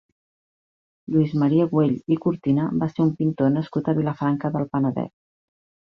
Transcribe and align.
Lluís 1.15 1.35
Maria 1.43 1.67
Güell 1.75 1.93
i 2.17 2.19
Cortina 2.25 2.67
va 2.85 2.91
ser 2.95 3.07
un 3.07 3.15
pintor 3.23 3.55
nascut 3.61 3.89
a 3.95 3.99
Vilafranca 4.03 4.57
del 4.59 4.71
Penedès. 4.77 5.19